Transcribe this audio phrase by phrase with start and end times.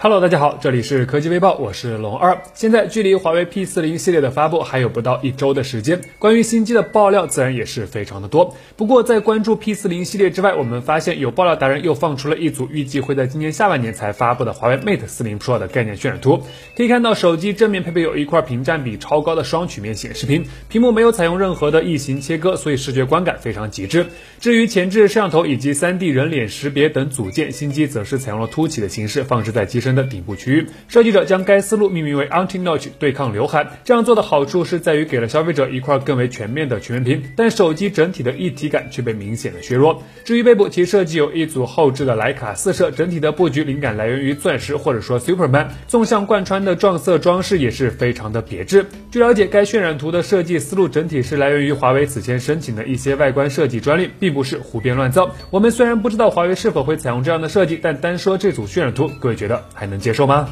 [0.00, 2.40] Hello，大家好，这里是科技微报，我是龙二。
[2.54, 8.54] 现在距离华为 P 四零系列的发布还有不到一周的时间，关于新机的爆料自然也是非常的多。
[8.76, 16.40] 不过在关注 P 四零系列之外，我们发现有爆料达人又放出了一组预计会在今年下半年才发布的华为 Mate 四零 Pro 的概念渲染图。
[16.76, 24.06] 可以看到，手机正面配备有一块屏占比超高的双曲面显示屏，屏幕没有采用任何的异形切割，所以视觉观感非常极致。
[24.38, 30.66] 至于前置摄像头以及 3D 人脸识别等组件，新机则是采用了凸起的形式放置在机身的顶部区域。
[30.88, 33.66] 设计者将该思路命名为 Anti Notch，对抗刘海。
[33.84, 40.02] 这样做的好处是在于给了消费者一块更为全面的曲面屏，但手机整体的一体感却被明显的削弱。
[40.24, 48.86] 至于背部，其设计有一组后置的徕卡四摄，整体的布局灵感来源于钻石或者说 Superman，纵向贯穿的撞色装饰也是非常的别致。
[49.10, 54.10] 据了解，该渲染图的设计思路整体是来源于华为此前申请的一些外观设计专利。
[54.18, 55.34] 并不是胡编乱造。
[55.50, 60.48] 我们虽然不知道华为是否会采用这样的设计，但单说这组渲染图，各位觉得还能接受吗？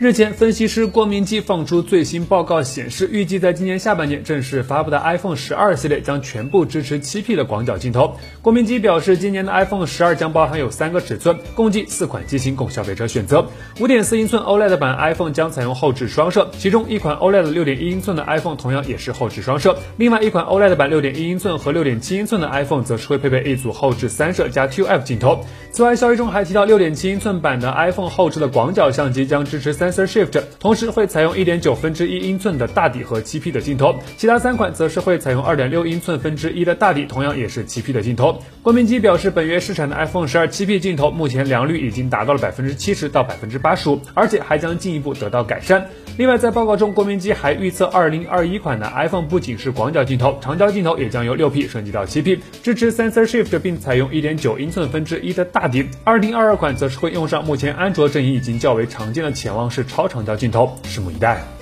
[0.00, 8.16] 日前，分析师郭明基放出最新报告，显示预计在今年下半年正式发布的 iPhone 十二系列将全部支持 7P 的广角镜头。
[8.42, 13.46] 郭明基表示，今年的 iPhone 十二将包含有三个尺寸，共计四款机型供消费者选择。
[13.78, 25.44] 5.4英寸 OLED 版 iPhone 将采用后置双摄，其中一款 OLED 6.1英寸的 iPhone 同样也是后置双摄，另外一款 OLED 版6.1英寸和6.7英寸的 iPhone 则是会配备一组后置三摄加 ToF 镜头。
[25.70, 30.42] 此外，消息中还提到6.7英寸版的 iPhone 后置的广角相机将支持三 Sensor Shift。
[30.58, 38.38] 同时会采用一点九分之一英寸的大底和七 P 的镜头，其他三款则是会采用二点六英寸分之一的大底，同样也是七 P 的镜头。
[38.62, 45.88] 郭明基表示，本月试产的 iPhone 十二七 P 镜头目前良率已经达到了百分之七十到百分之八十五，而且还将进一步得到改善。
[46.16, 55.88] 另外，在报告中，郭明基还预测二零二一款的 iPhone 不仅是广角镜头，长焦镜头也将由六 P 升级到七 P，支持 Sensor Shift，并采用一点九英寸分之一的大底。
[56.04, 60.78] 二零二二款则是会用上目前安卓阵营已经较为常见的潜望是超长焦镜头。
[60.84, 61.53] 拭目以待。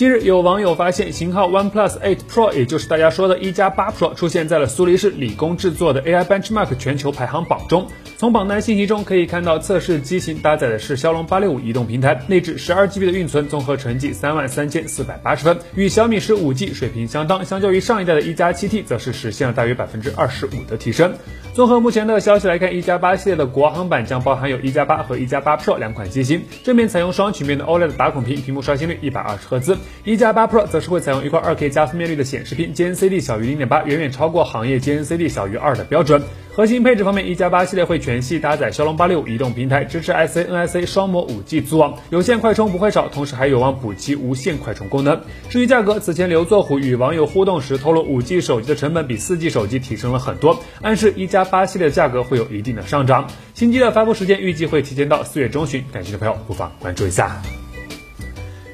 [0.00, 7.86] 近日，有网友发现型号 OnePlus 8 Pro，也就是大家说的一加八 Pro，出现在了苏黎世理工制作的 AI Benchmark 全球排行榜中。
[8.16, 17.44] 从榜单信息中可以看到，测试机型搭载的是骁龙八六五移动平台，内置十二 GB 的运存，综合成绩三万三千四百八十分，与小米十五 G 水平相当。
[17.44, 21.12] 相较于上一代的一加七 T，则是实现了大约百分之二十五的提升。
[21.52, 29.76] 综合目前的消息来看，一加八系列的国行版将包含有一加八和一加八 Pro 两款机型，正面采用双曲面的 OLED 打孔屏，屏幕刷新率一百二十赫兹。
[30.04, 36.22] 一加八 Pro 则是会采用一块二 K 加分辨率的显示屏，GNCD 小于零点八，远远超过行业 GNCD 小于二的标准。
[36.52, 45.20] 核心配置方面，一加八系列会全系搭载骁龙八六移动平台，支持 SA、NSA 双模五 G 组网，有线快充不会少，同时还有望补齐无线快充功能。
[45.48, 53.28] 至于价格，此前刘作虎与网友互动时透露，五 G 手机的成本比四 G 手机提升了很多，暗示一加八系列的价格会有一定的上涨。
[53.54, 57.59] 新机的发布时间预计会提前到四月中旬，感兴趣的朋友不妨关注一下。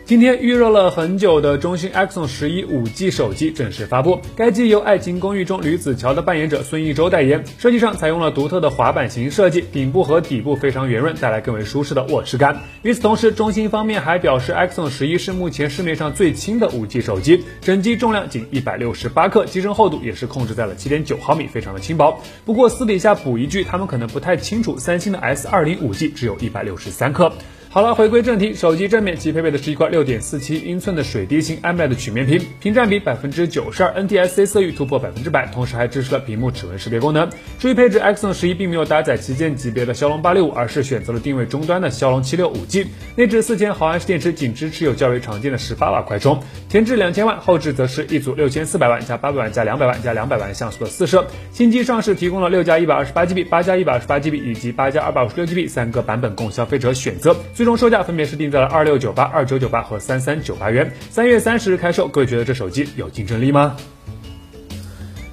[0.07, 12.57] 今天预热了很久的中兴 Axon 十一五 G 手机正式发布，该机由《爱情公寓》中吕子乔的扮演者孙艺洲代言，设计上采用了独特的滑板型设计，顶部和底部非常圆润，带来更为舒适的握持感。
[12.83, 22.17] 与此同时，中兴方面还表示，Axon 十一是目前市面上最轻的五 G 手机，整机重量仅一百六十八克，机身厚度也是控制在了七点九毫米，非常的轻薄。
[22.45, 27.33] 不过私底下补一句，他们可能不太清楚，三星的 S 二零五 G 只有一百六十三克。
[27.77, 37.29] 好了，回归正题，手机正面其配备的是一块六点四七英寸的水滴型 AMOLED 曲面屏，屏占比百分之九十二，NTSC 色域突破百分之百，同时还支持了屏幕指纹识别功能。
[37.59, 51.27] 至于配置，Xon 十一并没有搭载旗舰级别的骁龙八六五，而是选择了定位终端的骁龙七六五 G，内置四千毫安时电池，仅支持有较为常见的十八瓦快充，前置两千万，后置则是一组六千四百万加八百万加两百万加两百万像素的四摄。
[51.53, 60.93] 新机上市提供了六加一百二十八 GB、八加一百二十八 GB 以及八加二百五十六 GB 三个版本供消费者选择，最终售价分别是定在了二六九八、二九九八和三三九八元。
[61.11, 63.77] 三月三十日开售，各位觉得这手机有竞争力吗？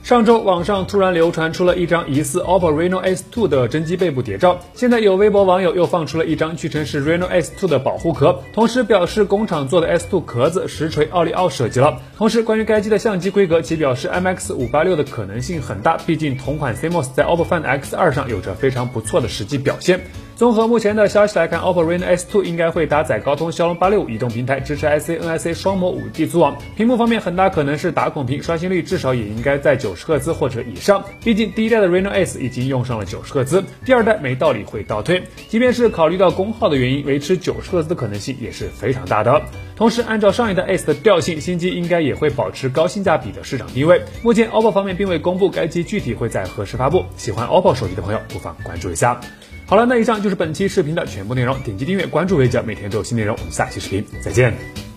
[0.02, 12.02] 上周网上突然流传出了一张疑似 OPPO Reno S2 的真机背部谍照，现在有微博网友又放出了一张据称是 Reno S2 的保护壳，同时表示工厂做的 S2 壳子实锤奥利奥设计了。
[12.18, 20.02] 同时，关于该机的相机规格，其表示 MX 五八六的可能性很大，毕竟同款 CMOS 在 OPPO Find X2 上有着非常不错的实际表现。
[20.36, 26.58] 综合目前的消息来看，OPPO Reno S2 应该会搭载高通骁龙八六五移动平台，支持 ICN IC 双模五 G 组网。
[26.76, 31.04] 屏幕方面，很大可能是打孔屏，刷新率至少也应该在九十赫兹或者以上。
[31.24, 35.22] 毕竟第一代的 Reno S 已经用上了九十赫兹，第二代没道理会倒退。
[35.50, 39.40] 即便是考虑到功耗的原因，维持九十赫兹的可能性也是非常大的。
[39.76, 44.02] 同时，按照上一代 S 的调性，新机应该也会保持高性价比的市场定位。
[44.24, 49.22] 目前 OPPO 方面并未公布该机具体会在何时发布，喜欢 OPPO 手机的朋友不妨关注一下。
[49.74, 54.93] 好了，那以上就是本期视频的全部内容，点击订阅关注微教，每天都有新内容，我们下期视频再见。